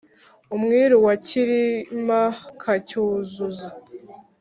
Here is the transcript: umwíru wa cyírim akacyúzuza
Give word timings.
umwíru 0.55 0.95
wa 1.05 1.13
cyírim 1.25 2.07
akacyúzuza 2.25 3.69